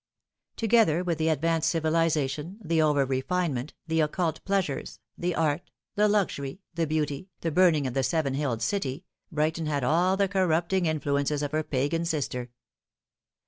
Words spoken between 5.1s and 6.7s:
the art, the luxury,